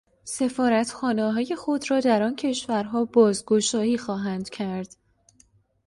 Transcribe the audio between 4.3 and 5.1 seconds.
کرد.